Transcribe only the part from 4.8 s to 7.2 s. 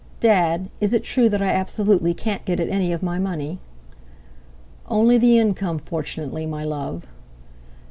"Only the income, fortunately, my love."